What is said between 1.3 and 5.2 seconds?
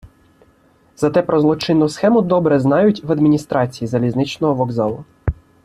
злочинну схему добре знають в адміністрації залізничного вокзалу.